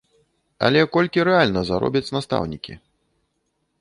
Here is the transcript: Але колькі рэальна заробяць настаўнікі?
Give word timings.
Але 0.69 0.79
колькі 0.95 1.25
рэальна 1.29 1.61
заробяць 1.71 2.13
настаўнікі? 2.17 2.73